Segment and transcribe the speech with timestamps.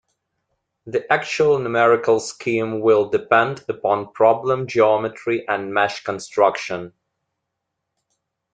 [0.87, 6.93] The actual numerical scheme will depend upon problem geometry and mesh construction.